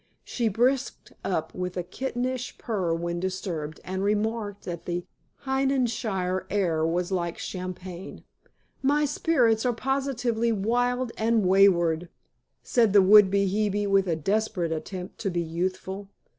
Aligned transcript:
She 0.23 0.47
brisked 0.47 1.13
up 1.23 1.53
with 1.53 1.77
a 1.77 1.83
kittenish 1.83 2.57
purr 2.57 2.91
when 2.91 3.19
disturbed, 3.19 3.79
and 3.83 4.03
remarked 4.03 4.65
that 4.65 4.85
the 4.85 5.05
Hengishire 5.45 6.47
air 6.49 6.83
was 6.83 7.11
like 7.11 7.37
champagne. 7.37 8.23
"My 8.81 9.05
spirits 9.05 9.63
are 9.63 9.73
positively 9.73 10.51
wild 10.51 11.11
and 11.19 11.45
wayward," 11.45 12.09
said 12.63 12.93
the 12.93 13.01
would 13.03 13.29
be 13.29 13.45
Hebe 13.47 13.87
with 13.87 14.07
a 14.07 14.15
desperate 14.15 14.71
attempt 14.71 15.19
to 15.19 15.29
be 15.29 15.43
youthful. 15.43 16.09